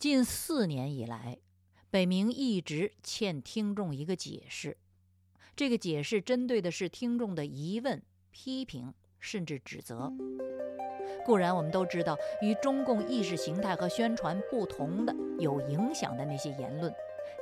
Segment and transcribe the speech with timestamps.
[0.00, 1.36] 近四年以来，
[1.90, 4.78] 北明一直欠听众一个解释。
[5.54, 8.00] 这个解释针对的是听众的疑问、
[8.30, 10.10] 批评，甚至指责。
[11.22, 16.90] 固然，我们都知道，与中共意识形态和宣传不同的、有影响的那些言论，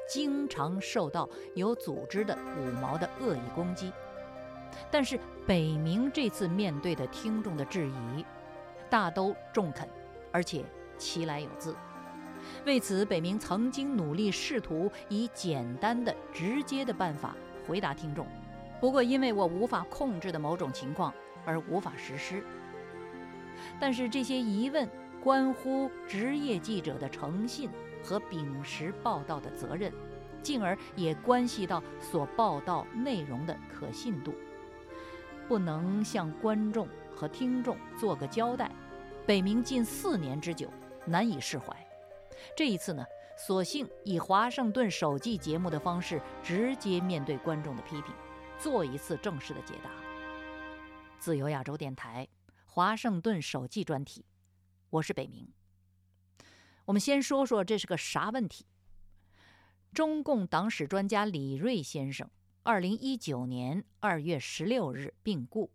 [0.09, 3.93] 经常受到有组织的五毛的恶意攻击。
[4.90, 5.16] 但是，
[5.46, 8.25] 北明这次面对的听众的质疑，
[8.90, 9.88] 大都中肯，
[10.32, 10.64] 而且
[10.98, 11.72] 其来有自。
[12.65, 17.35] 为此，北明曾经努力试图以简单的、直接的办法
[17.67, 18.27] 回答听众，
[18.81, 21.13] 不过因为我无法控制的某种情况
[21.45, 22.43] 而无法实施。
[23.81, 24.89] 但是这些疑问
[25.22, 27.69] 关乎职业记者的诚信
[28.03, 29.93] 和秉持报道的责任，
[30.43, 34.33] 进而也关系到所报道内容的可信度。
[35.48, 36.86] 不能向观众
[37.17, 38.70] 和听众做个交代，
[39.27, 40.69] 北明近四年之久
[41.05, 41.88] 难以释怀。
[42.56, 43.05] 这一次呢，
[43.37, 48.14] 索性以华盛顿首季节目的方式直接面对观众的批评，
[48.58, 49.91] 做一次正式的解答。
[51.19, 52.28] 自由亚洲电台
[52.67, 54.25] 华盛顿首季专题，
[54.91, 55.53] 我是北明。
[56.84, 58.67] 我们先说说这是个啥问题。
[59.92, 62.28] 中共党史专家李锐先生。
[62.64, 65.70] 二零一九年二月十六日病故，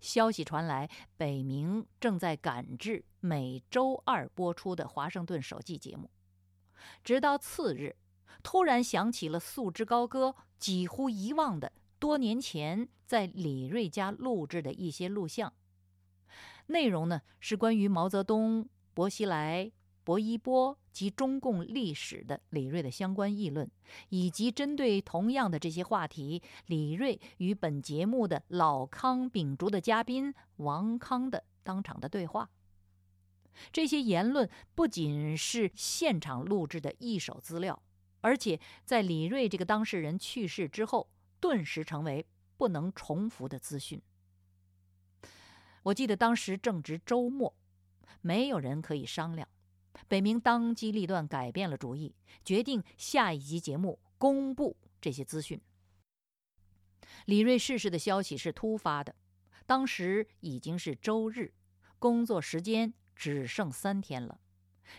[0.00, 6.10] 消息传来，北明正在赶制每周二播出的华盛顿首季节目。
[7.02, 7.96] 直到次日，
[8.42, 15.52] 突然想起了束之高歌几乎遗忘的多年前在李瑞家录制的一些录像，
[16.66, 19.72] 内容呢是关于毛泽东、薄熙来。
[20.04, 23.70] 薄一波及中共历史的李锐的相关议论，
[24.08, 32.50] 以及针对同样的这些话题，李锐与本节目的老康秉烛的嘉宾王康的当场的对话。
[33.70, 37.80] 这些言论不仅是现场录制的一手资料，
[38.20, 44.02] 而且在李锐这个当事人去世之后，顿时成为不能重复的资讯。
[45.84, 47.54] 我记得当时正值周末，
[48.20, 49.48] 没有人可以商量。
[50.06, 52.14] 北明当机立断改变了主意，
[52.44, 55.60] 决定下一集节目公布这些资讯。
[57.24, 59.14] 李瑞逝世的消息是突发的，
[59.66, 61.52] 当时已经是周日，
[61.98, 64.40] 工作时间只剩三天了。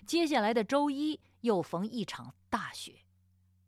[0.06, 3.00] 接下来的周一又逢一场大雪，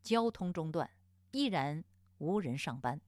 [0.03, 0.90] 交通中断，
[1.31, 1.84] 依然
[2.18, 3.02] 无人上班。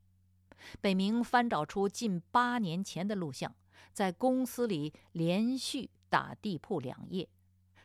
[0.82, 3.54] 北明翻找出近八年前的录像，
[3.92, 7.28] 在公司里连续打地铺两夜。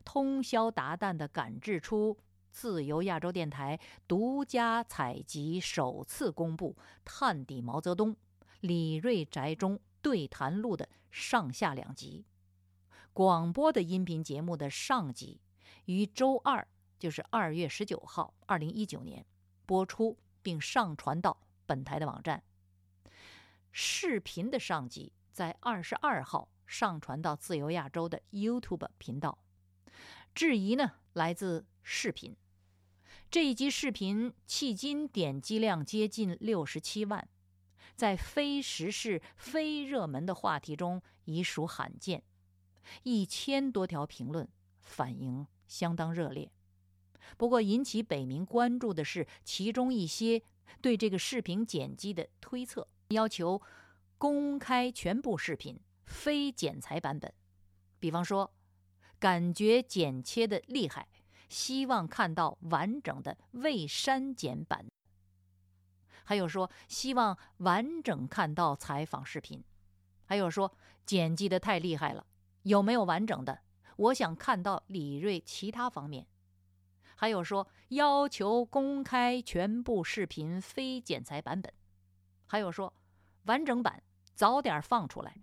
[0.09, 2.17] 通宵达旦地赶制出
[2.51, 6.75] 自由亚洲电台独家采集、首次公布
[7.05, 8.15] 《探底毛泽东》
[8.61, 12.25] 李瑞宅中对谈录的上下两集。
[13.13, 15.43] 广播的音频节目的上集
[15.85, 16.67] 于周二，
[16.99, 19.27] 就是二月十九号，二零一九年
[19.67, 22.43] 播出，并上传到本台的网站。
[23.73, 29.39] 视频的上集在二十二号上传到自由亚洲的 YouTube 频道。
[30.39, 32.37] 质疑呢，来自视频。
[33.29, 37.29] 这一集视频迄今点击量接近六十七万，
[37.97, 42.23] 在非时事、非热门的话题中已属罕见。
[43.03, 44.49] 一千多条评论，
[44.81, 46.49] 反应相当热烈。
[47.37, 50.41] 不过，引起北明关注的是其中一些
[50.81, 53.61] 对这个视频剪辑的推测，要求
[54.17, 57.35] 公开全部视频，非剪裁版本。
[57.99, 58.55] 比方说。
[59.19, 61.09] 感觉剪切的厉害，
[61.49, 64.87] 希望看到完整的未删减版。
[66.25, 69.65] 还有说希望完整看到采访视频，
[70.27, 70.73] 还有说
[71.07, 72.27] 剪辑的太厉害了，
[72.63, 73.61] 有没有完整的？
[73.97, 76.27] 我想看到李锐其他方面。
[77.17, 81.73] 还有说要求公开全部视频非剪裁版本，
[82.47, 82.93] 还有说
[83.45, 84.01] 完整版
[84.35, 85.35] 早点放出来。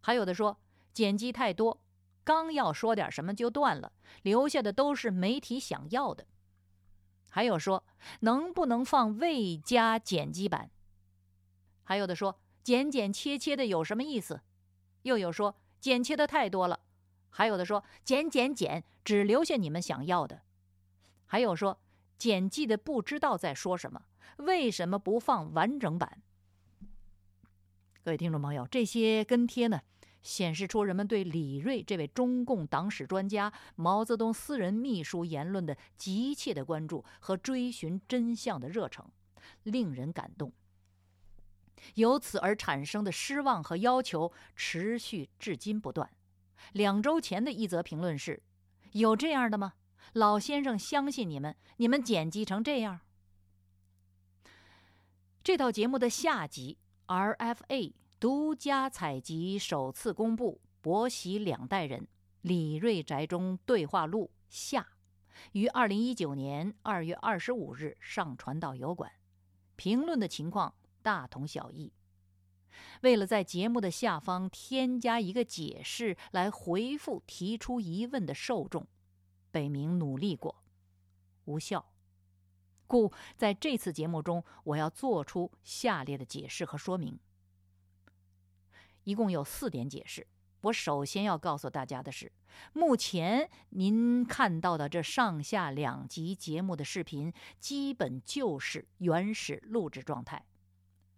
[0.00, 0.56] 还有的说
[0.94, 1.78] 剪辑太多。
[2.30, 3.92] 刚要说点什么就断了，
[4.22, 6.28] 留下的都是媒体想要的。
[7.28, 7.84] 还有说
[8.20, 10.70] 能不能放未加剪辑版？
[11.82, 14.42] 还有的说剪剪切切的有什么意思？
[15.02, 16.78] 又有说剪切的太多了。
[17.30, 20.42] 还有的说剪剪剪，只留下你们想要的。
[21.26, 21.80] 还有说
[22.16, 24.02] 剪辑的不知道在说什么，
[24.36, 26.22] 为什么不放完整版？
[28.04, 29.80] 各位听众朋友，这些跟帖呢？
[30.22, 39.10] 显示出人们对李锐这位中共党史专家、毛泽东私人秘书言论的急切的关注和追寻真相的热诚，
[39.62, 40.52] 令人感动。
[41.94, 46.10] 由此而产生的失望和要求持续至今不断。
[46.72, 48.42] 两周前的一则评论是
[48.92, 49.72] ：“有这样的吗？
[50.12, 53.00] 老先生相信你们，你们剪辑成这样。
[55.42, 56.76] 这道节目的下集
[57.06, 62.06] ，RFA 独家采集，首次公布伯喜两代人
[62.42, 64.86] 李瑞宅中对话录下，
[65.52, 69.10] 于二零一九年二月二十五日上传到油管，
[69.74, 71.94] 评论的情况大同小异。
[73.00, 78.86] 为了在节目的下方添加一个解释来回复提出疑问的受众，
[79.50, 80.62] 北明努力过，
[81.46, 81.90] 无效。
[82.86, 87.18] 故在这次节目中，我要做出下列的解释和说明。
[89.04, 90.26] 一共有四点解释。
[90.62, 92.30] 我首先要告诉大家的是，
[92.72, 100.44] 目前您看到的这上下两集节目的视频，基本就是原始录制状态。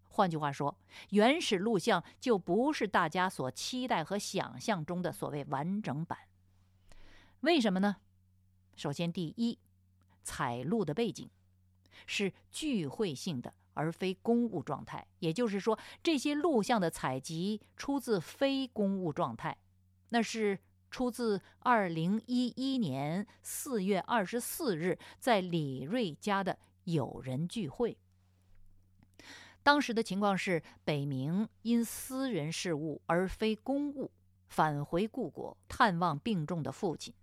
[0.08, 0.79] 换句话说，
[1.11, 6.19] 原始录像就不是大家所期待和想象中的所谓完整版。
[7.40, 7.96] 为什么呢？
[8.76, 9.58] 首先，第一，
[10.23, 11.28] 采录的背景。
[12.05, 15.06] 是聚会性的，而非公务状态。
[15.19, 19.56] 也就是说，这些录像的采集出自非公务状态，
[20.10, 20.58] 那是
[20.90, 27.96] 出自二零一一年四月二十四日在李瑞家的友人聚会。
[29.62, 34.10] 当时的情况是，北明因私人事务而非公务，
[34.48, 37.14] 返回故国探望病重的父亲。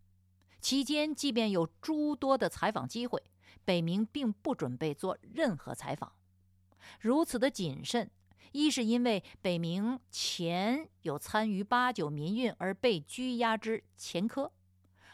[0.61, 3.21] 期间，即便有诸多的采访机会。
[3.65, 6.11] 北明并不准备做任何采访，
[6.99, 8.09] 如此的谨慎，
[8.51, 14.51] 一是因为北明前有参与八九民运而被拘押之前科，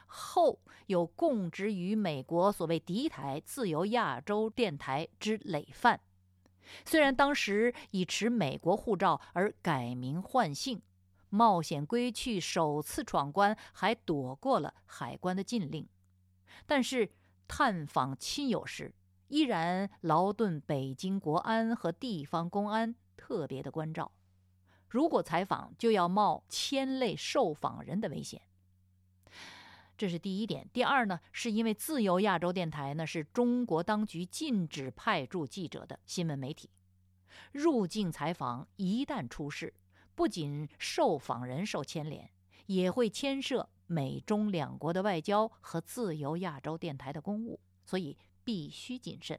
[0.05, 5.99] 后有供职于美国所谓敌台自由亚洲电台之累犯。
[6.85, 10.81] 虽然当时已持美国护照而改名换姓，
[11.29, 15.87] 冒险归去，首次闯关还躲过了海关的禁令，
[16.65, 17.11] 但是。
[17.47, 18.91] 探访亲友时，
[19.27, 24.11] 依然劳顿北京国安和地方公安特别的关照。
[24.87, 28.41] 如果采访，就要冒牵累受访人的危险。
[29.97, 30.69] 这是第一点。
[30.71, 36.69] 第二呢，是因为自由亚洲电台呢是中国当局禁止派驻记者的新闻媒体，
[37.51, 39.73] 入境采访一旦出事，
[40.13, 42.29] 不仅受访人受牵连，
[42.65, 43.69] 也会牵涉。
[43.87, 49.37] 美中两国的外交和自由亚洲电台的公务，所以必须谨慎。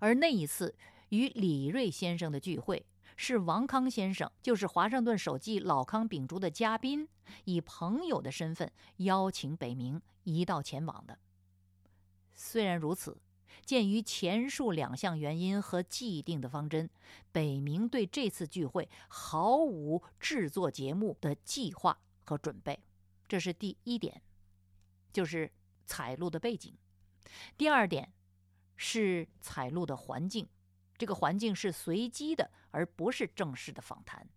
[0.00, 0.74] 而那一次
[1.10, 2.84] 与李瑞先生的聚会，
[3.16, 7.08] 是王康先生，就是华盛顿首记老康秉烛的嘉宾，
[7.44, 11.18] 以朋友的身份邀请北明一道前往的。
[12.34, 13.16] 虽然如此，
[13.64, 16.90] 鉴于前述两项原因和既定的方针，
[17.30, 21.98] 北明对这次聚会毫无制作节目的计划。
[22.28, 22.76] 和准备，
[23.28, 24.20] 这是第一点，
[25.12, 25.48] 就是
[25.86, 26.76] 采录的背景。
[27.56, 28.12] 第二点
[28.76, 30.48] 是采录的环境，
[30.96, 34.28] 这个环境是随机的，而不是正式的访谈。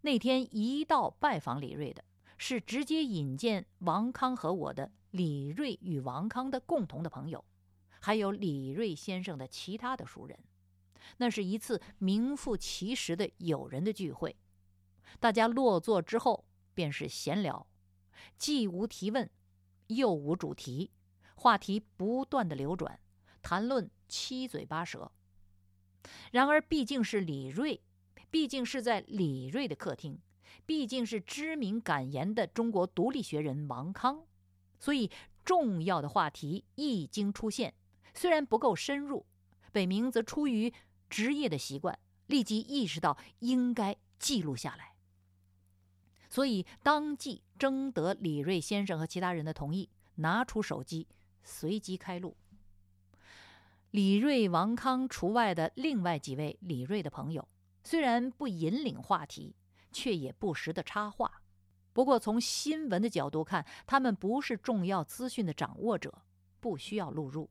[0.00, 2.04] 那天一到拜访李瑞的，
[2.36, 7.44] 是直接引荐王康和我的李瑞与王康的共同的朋友，
[8.00, 10.38] 还有李瑞先生的其他的熟人。
[11.18, 14.36] 那是一次名副其实的友人的聚会。
[15.18, 16.44] 大家落座之后。
[16.76, 17.66] 便是闲聊，
[18.36, 19.30] 既无提问，
[19.86, 20.90] 又无主题，
[21.46, 22.98] 话题不断的流转，
[23.40, 25.12] 谈论七嘴八舌。
[26.32, 27.80] 然而，毕竟是李锐，
[28.32, 30.18] 毕竟是在李锐的客厅，
[30.66, 34.24] 毕竟是知名敢言的中国独立学人王康，
[34.80, 35.08] 所以
[35.44, 37.72] 重要的话题一经出现，
[38.12, 39.24] 虽然不够深入，
[39.70, 40.74] 北明则出于
[41.08, 44.96] 职业的习惯，立即意识到应该记录下来。
[46.28, 51.06] 所以，当即征得李瑞先生和其他人的同意，拿出手机，
[51.46, 52.36] 随即开路。
[53.92, 57.48] 李瑞、王康除外的另外几位李瑞的朋友，
[57.82, 59.56] 虽然不引领话题，
[59.90, 61.40] 却也不时的插话。
[61.94, 66.22] 不过，从新闻的角度看，他们不是重要资讯的掌握者，
[66.60, 67.48] 不需要录入，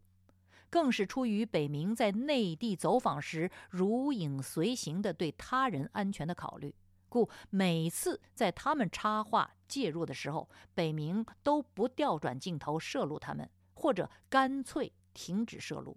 [0.70, 6.76] 更是出于北明在内地走访时如影随形的对他人安全的考虑。
[7.10, 15.96] 故每次在他们插话介入的时候，北明都不调转镜头摄录他们，或者干脆停止摄录。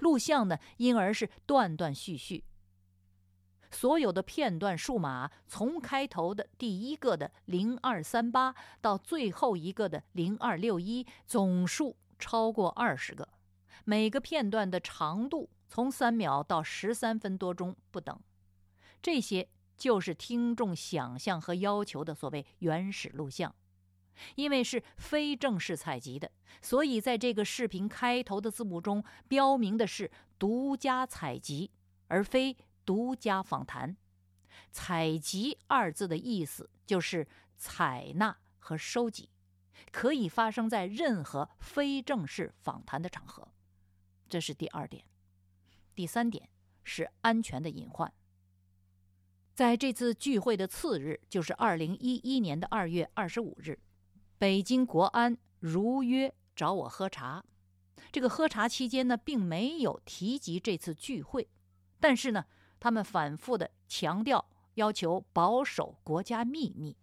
[0.00, 2.44] 录像呢，因而是断断续续。
[3.70, 13.26] 所有的片段数码，从开头的第一个的零二三八到最后一个的零二六一，总数超过二十个。
[13.84, 18.20] 每个片段的长度从三秒到十三分多钟不等。
[19.00, 19.48] 这些。
[19.74, 23.52] 就是听众想象和要求的所谓原始录像，
[24.34, 31.70] 因为是非正式采集的，所以在这个视频开头的字幕中标明的是独家采集，
[32.08, 33.96] 而非独家访谈。
[34.70, 37.26] 采集二字的意思就是
[37.56, 39.28] 采纳和收集，
[39.90, 43.48] 可以发生在任何非正式访谈的场合。
[44.28, 45.04] 这是第二点。
[45.94, 46.48] 第三点
[46.84, 48.12] 是安全的隐患。
[49.54, 53.78] 在这次聚会的次日，就是二零一一年的二月二十五日。
[54.42, 57.44] 北京国安如约找我喝茶，
[58.10, 61.48] 这个喝茶期间呢，并没有提及这次聚会，
[62.00, 62.44] 但是呢，
[62.80, 64.44] 他们反复的强调
[64.74, 66.96] 要求保守国家秘密。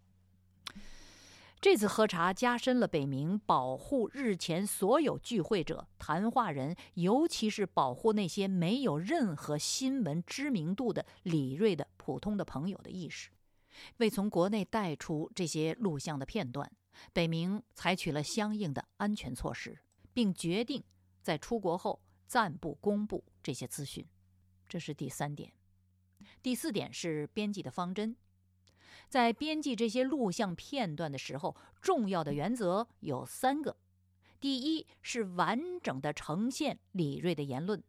[1.62, 13.30] 这次喝茶加深了北明保护日前所有聚会者、谈话人，尤其是保护那些没有任何新闻知名度的李锐的普通的朋友的意识，
[13.96, 16.70] 为从国内带出这些录像的片段。
[17.12, 19.78] 北明采取了相应的安全措施，
[20.12, 20.82] 并决定
[21.22, 24.06] 在出国后暂不公布这些资讯。
[24.68, 25.52] 这是第三点。
[26.42, 28.16] 第四点是编辑的方针。
[29.08, 33.76] 在编辑这些录像片段的时候，重要的原则有三个：
[34.38, 37.80] 第一是完整的呈现李锐的言论；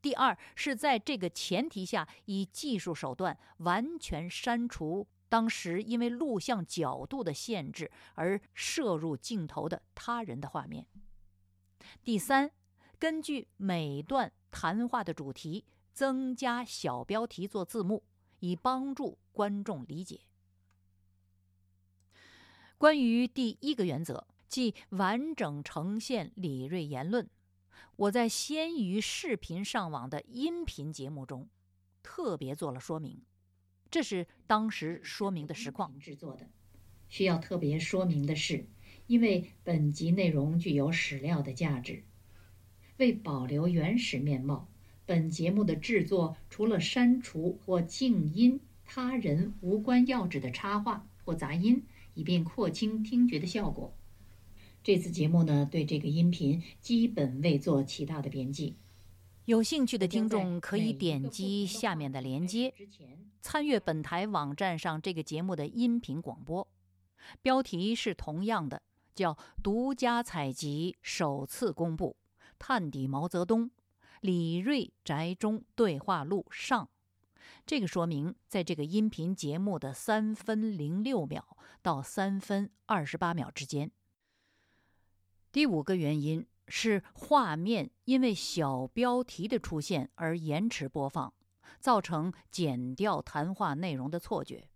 [0.00, 5.08] 第二是在这个前提下，以技术手段完全删除。
[5.32, 10.86] 当时因为录像角度的限制而摄入镜头的他人的画面。
[12.04, 12.50] 第三，
[12.98, 18.04] 根据每段谈话的主题增加小标题做字幕，
[18.40, 20.20] 以帮助观众理解。
[22.76, 27.26] 关于第一个原则，即完整呈现李锐言论，
[27.96, 31.48] 我在先于视频上网的音频节目中
[32.02, 33.24] 特别做了说明。
[33.92, 36.48] 这是当时说明的实况制作的。
[37.10, 38.64] 需要特别说明的是，
[39.06, 42.02] 因为本集内容具有史料的价值，
[42.96, 44.66] 为保留原始面貌，
[45.04, 51.82] 本节目的制作除了删除或静音他人无关要旨的插话或杂音，
[52.14, 53.94] 以便扩清听觉的效果。
[54.82, 58.74] 这次节目呢，对这个音频基本未做其他的编辑。
[59.46, 62.72] 有兴趣的听众可以点击下面的连接，
[63.40, 66.66] 参阅本台网站上这个节目的音频广播。
[67.40, 68.80] 标题是同样的，
[69.16, 72.16] 叫“独家采集，首次公布，
[72.56, 73.68] 探底毛泽东，
[74.20, 76.88] 李瑞宅中对话录上”。
[77.66, 83.90] 这个说明在这个音频节目的三分零六秒到三分二十八秒之间。
[85.50, 86.46] 第五个原因。
[86.74, 91.30] 是画面因为小标题的出现而延迟播放，
[91.78, 94.70] 造成剪掉谈话内容的错觉。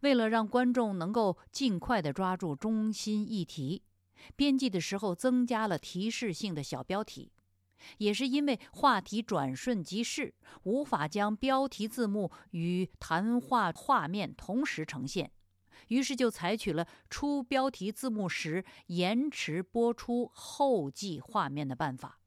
[0.00, 3.82] 为了让观众能够尽快地抓住中心议题，
[4.36, 7.32] 编辑的时候增加了提示性的小标题。
[7.96, 15.32] 也是因为话题转瞬即逝，无法将标题字幕与谈话画面同时呈现。
[15.88, 22.20] 于是就采取了出标题字幕时延迟播出后记画面的办法。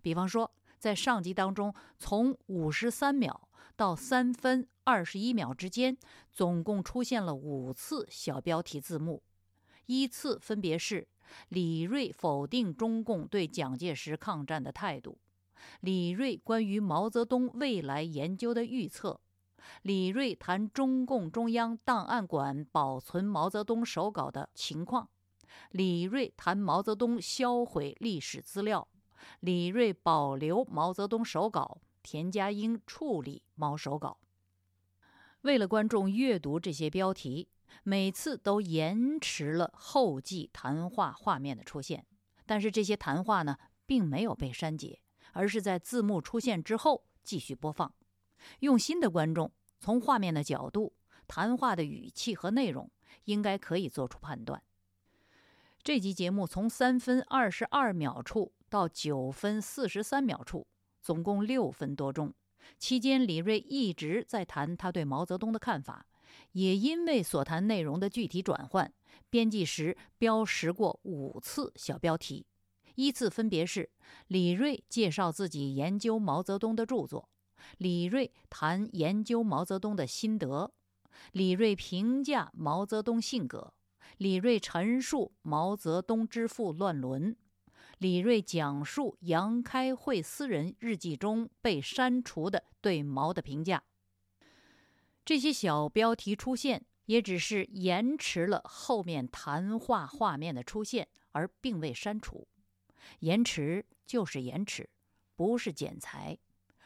[0.00, 5.96] 比方说，在上集当中，从五十三秒到三分二十一秒之间，
[6.32, 9.22] 总共出现了五次小标题字幕，
[9.86, 11.06] 依次分别是
[11.48, 15.18] 李锐否定中共对蒋介石抗战的态度，
[15.80, 19.20] 李锐关于毛泽东未来研究的预测。
[19.82, 25.08] 李瑞谈中共中央档案馆保存毛泽东手稿的情况，
[25.70, 28.88] 李瑞谈毛泽东销毁历史资料，
[29.40, 34.18] 李瑞保留毛泽东手稿，田家英处理毛手稿。
[35.42, 37.48] 为了观众阅读这些标题，
[37.82, 42.06] 每次都延迟了后记谈话画面的出现，
[42.46, 45.00] 但是这些谈话呢，并没有被删节，
[45.32, 47.92] 而是在字幕出现之后继续播放。
[48.60, 50.94] 用心的观众从画面的角度、
[51.26, 52.90] 谈话的语气和内容，
[53.24, 54.62] 应该可以做出判断。
[55.82, 60.66] 这集节目从三分二十二秒处到九分四十三秒处，
[61.00, 62.32] 总共六分多钟。
[62.78, 66.06] 期间，李锐一直在谈他对毛泽东的看法，
[66.52, 68.92] 也因为所谈内容的具体转换，
[69.28, 72.46] 编辑时标识过五次小标题，
[72.94, 73.90] 依次分别是：
[74.28, 77.28] 李锐介绍自己研究毛泽东的著作。
[77.78, 80.72] 李锐谈研究毛泽东的心得，
[81.32, 83.74] 李锐评价毛泽东性格，
[84.18, 87.36] 李锐陈述毛泽东之父乱伦，
[87.98, 93.82] 李锐讲述杨开慧私人日记中被删除的对毛的评价。
[95.24, 102.48] 这些小标题出现，也只是延迟了后面谈话画面的出现，而并未删除。
[103.20, 104.90] 延迟就是延迟，
[105.36, 106.38] 不是剪裁。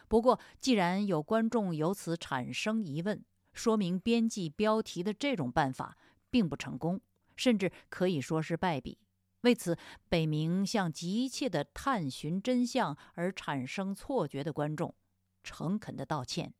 [0.09, 5.97] 不过，既然有观众由此产生疑问，说明编辑标题的这种办法
[6.31, 7.01] 并不成功，
[7.37, 8.99] 甚至可以说是败笔。
[9.43, 9.77] 为此，
[10.09, 14.95] 北明向急切的探寻真相而产生错觉的观众，
[15.43, 16.53] 诚恳的道歉。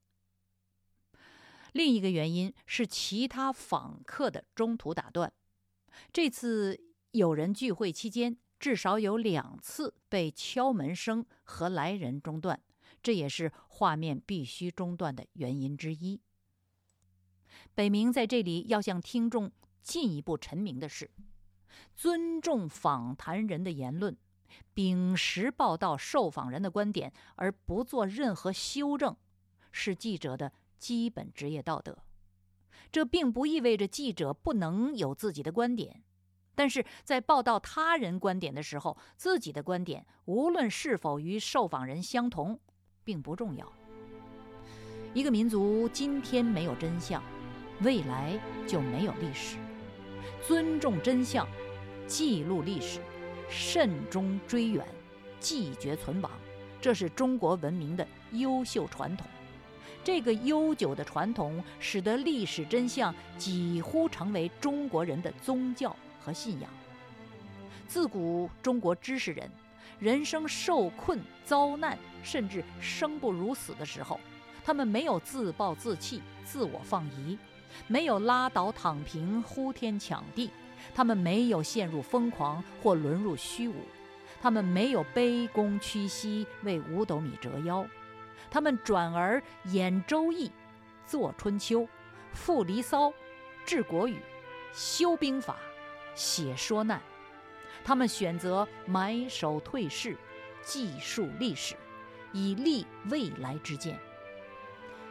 [1.73, 5.33] 另一个原因是其他访客的中途打断。
[6.12, 12.61] 这次有人聚会期间，至少有两次被敲门声和来人中断。
[13.06, 16.20] 这也是画面必须中断的原因之一。
[17.72, 21.08] 北明在这里要向听众进一步陈明的是：
[21.94, 24.16] 尊重访谈人的言论，
[24.75, 29.16] 秉实报道受访人的观点，而不做任何修正，
[29.70, 31.96] 是记者的基本职业道德。
[32.90, 36.02] 这并不意味着记者不能有自己的观点，
[36.56, 42.58] 但是在报道他人观点的时候，自己的观点无论是否与受访人相同。
[43.06, 43.72] 并不重要。
[45.14, 47.22] 一个民族今天没有真相，
[47.80, 49.56] 未来就没有历史。
[50.46, 51.48] 尊重真相，
[52.06, 53.00] 记录历史，
[53.48, 54.84] 慎终追远，
[55.40, 56.30] 继绝存亡，
[56.80, 59.26] 这是中国文明的优秀传统。
[60.04, 66.68] 这个悠久的传统，使得历史真相几乎成为中国人的宗教和信仰。
[67.88, 69.48] 自古中国知识人。
[69.99, 74.21] 人生受困、遭难，甚至生不如死的时候，
[74.65, 77.38] 他们没有自暴自弃、自我放逸，
[77.87, 80.50] 没有拉倒躺平、呼天抢地，
[80.95, 83.75] 他们没有陷入疯狂或沦入虚无，
[84.43, 87.87] 他们没有卑躬屈膝为五斗米折腰，
[88.50, 90.49] 他们转而演《周易》、
[91.07, 91.81] 作《春秋》、
[92.33, 93.09] 赋《离骚》、
[93.65, 94.21] 治国语、
[94.75, 95.57] 修兵法、
[96.15, 97.00] 写说难。
[97.87, 100.16] 他们选择埋首退市，
[100.61, 101.76] 记述历史，
[102.32, 103.97] 以立未来之见。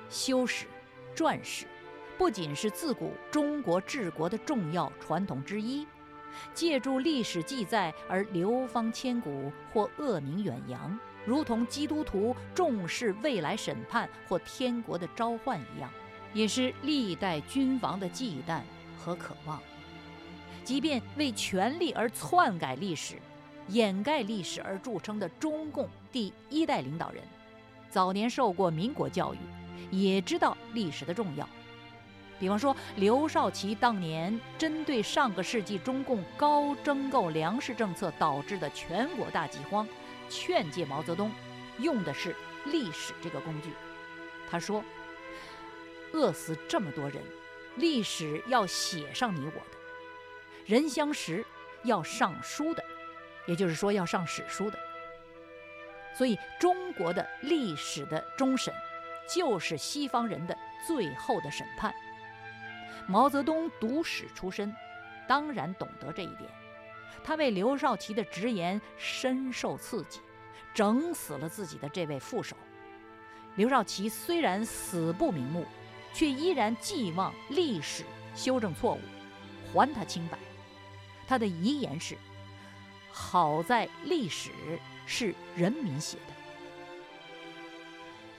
[0.09, 0.65] 修史、
[1.15, 1.65] 传史，
[2.17, 5.87] 不仅是自古中国治国的重要传统之一，
[6.53, 15.89] 借助历史记载而流芳千古或恶名远扬，如同基督徒重视未来审判或天国的召唤一样，
[16.33, 18.59] 也是历代君王的忌惮
[18.97, 19.61] 和渴望。
[20.65, 23.15] 即便为权力而篡改历史、
[23.67, 27.23] 掩盖历史而著称的中共第一代领导人，
[27.91, 29.37] 早年受过民国教育，
[29.91, 31.47] 也知道历史的重要。
[32.39, 39.87] 比方说，刘少奇当年针对上个世纪中共高征购粮食政策导致的全国大饥荒，
[40.29, 41.31] 劝诫毛泽东，
[41.77, 43.69] 用的是历史这个工具。
[44.49, 44.83] 他说
[46.11, 47.23] ：“饿死这么多人，
[47.77, 49.74] 历史要写上你我的。”
[50.65, 51.45] 人相识
[51.83, 52.83] 要上书的，
[53.45, 54.79] 也就是说要上史书的。
[56.17, 58.73] 所以中国的历史的终审，
[59.27, 61.93] 就是西方人的最后的审判。
[63.07, 64.73] 毛泽东读史出身，
[65.27, 66.49] 当然懂得这一点。
[67.23, 70.19] 他为刘少奇的直言深受刺激，
[70.73, 72.55] 整死了自己的这位副手。
[73.55, 75.65] 刘少奇虽然死不瞑目，
[76.13, 79.01] 却依然寄望历史修正错误，
[79.73, 80.37] 还他清白。
[81.27, 82.15] 他的遗言是
[83.11, 84.51] ：“好在历史
[85.05, 86.33] 是人民写的。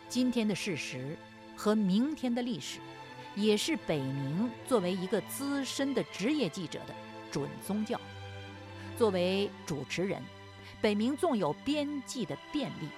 [0.09, 1.16] 今天的事实
[1.57, 2.79] 和明天的历史，
[3.35, 6.94] 也是北明作为一个资深的职业记者的
[7.31, 8.01] 准宗教。
[8.96, 10.22] 作为主持人，
[10.81, 12.88] 北明纵有编辑的便利，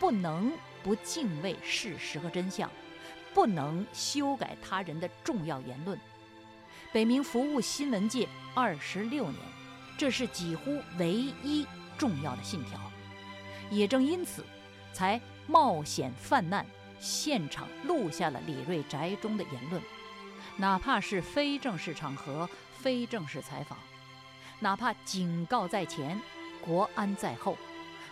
[0.00, 2.68] 不能不敬畏事实和真相，
[3.32, 5.98] 不能修改他人的重要言论。”
[6.90, 9.34] 北明服务新闻界二十六年，
[9.98, 11.66] 这是几乎唯一
[11.98, 12.80] 重要的信条。
[13.70, 14.42] 也正因此，
[14.94, 16.64] 才冒险犯难，
[16.98, 19.82] 现场录下了李瑞宅中的言论，
[20.56, 22.48] 哪怕是非正式场合、
[22.78, 23.78] 非正式采访，
[24.58, 26.18] 哪怕警告在前，
[26.62, 27.58] 国安在后，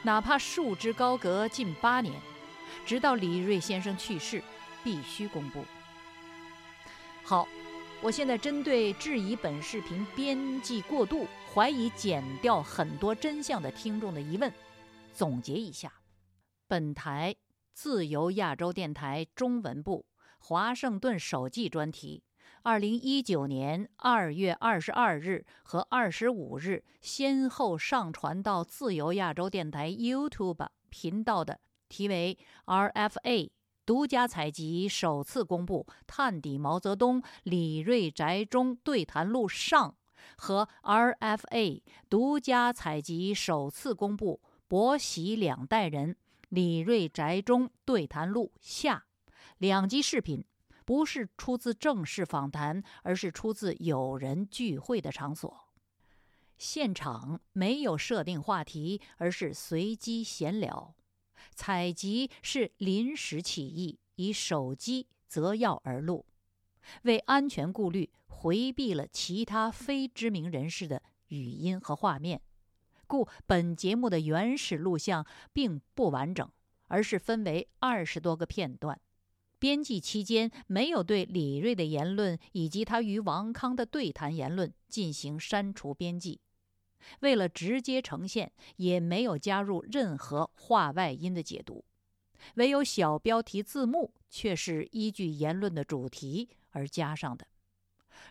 [0.03, 2.15] 哪怕束之高阁近八年，
[2.85, 4.43] 直到李瑞先生去世，
[4.85, 5.65] 必须公布。
[7.25, 7.49] 好。
[8.03, 14.53] 我现在针对质疑本视频编辑过度、怀疑剪掉很多真相的听众的疑问，
[15.13, 15.93] 总结一下：
[16.69, 17.35] 本台
[17.73, 20.07] 自由亚洲电台中文部
[20.39, 22.23] 华盛顿首季专题，
[22.63, 33.51] 二零一九年二月二十二日和二十五日先后上传到自由亚洲电台 YouTube 频道的，题为 “RFA
[33.87, 39.91] 独家采集首次公布《探底毛泽东李瑞宅中对谈录上》
[40.37, 46.17] 和 RFA 独家采集首次公布《伯喜两代人
[46.49, 49.05] 李瑞宅中对谈录下》
[49.59, 50.45] 两集视频，
[50.85, 55.69] 不是出自正式访谈，而是出自友人聚会的场所。
[56.59, 60.93] 现场没有设定话题，而是随机闲聊。
[61.57, 66.27] 采集是临时起意，以手机择要而录，
[67.05, 72.43] 为安全顾虑，回避了其他非知名人士的语音和画面，
[73.07, 76.49] 故本节目的原始录像并不完整，
[76.89, 79.01] 而是分为二十多个片段。
[79.59, 86.43] 编辑期间没有对李锐的言论以及他与王康的对谈言论进行删除编辑。
[87.21, 91.85] 为了直接呈现，也没有加入任何话外音的解读，
[92.55, 97.47] 唯有小标题字幕却是依据言论的主题而加上的。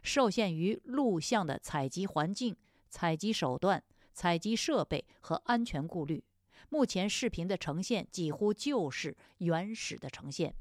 [0.03, 2.55] 受限于录像的采集环境、
[2.89, 6.23] 采集手段、采集设备和安全顾虑，
[6.69, 10.53] 目前视频的呈现几乎就是原始的呈现。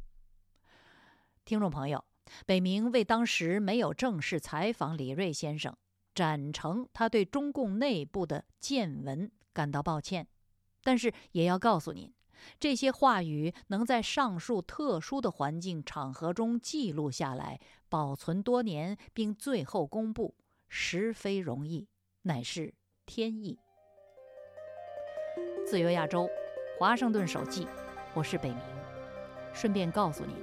[1.45, 2.03] 听众朋友，
[2.47, 5.77] 北明为当时没有正式采访李瑞先生。
[6.15, 10.29] 展成他对中共内部的见闻感到抱歉，
[10.83, 12.13] 但是也要告诉您，
[12.61, 20.35] 这些话语能在上述特殊的环境场合中记录下来、保存多年，并最后公布，
[20.69, 21.89] 实非容易，
[22.23, 22.75] 乃是
[23.07, 23.59] 天意。
[25.67, 26.29] 自由亚洲，
[26.79, 27.67] 华盛顿手记，
[28.15, 28.59] 我是北明。
[29.53, 30.37] 顺便告诉您，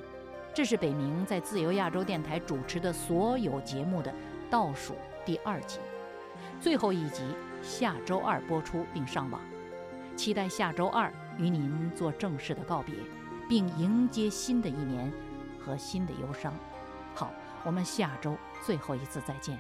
[0.54, 4.14] 这是北明在自由亚洲电台主持的所有节目的
[4.50, 4.96] 倒数。
[5.24, 5.80] 第二集，
[6.60, 7.24] 最后一集
[7.62, 9.40] 下周二播出并上网，
[10.16, 12.96] 期待下周二与您做正式的告别，
[13.48, 15.12] 并迎接新的一年
[15.60, 16.54] 和新的忧伤。
[17.14, 17.32] 好，
[17.64, 19.60] 我们下周最后一次再见。